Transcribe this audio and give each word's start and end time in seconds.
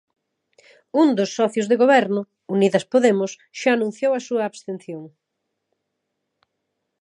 Un 1.01 1.07
dos 1.17 1.31
socios 1.37 1.67
de 1.69 1.79
Goberno, 1.81 2.21
Unidas 2.55 2.85
Podemos, 2.93 3.31
xa 3.59 3.69
anunciou 3.73 4.11
a 4.15 4.25
súa 4.27 4.43
abstención. 4.45 5.03